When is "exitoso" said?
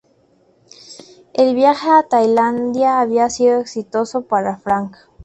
3.59-4.23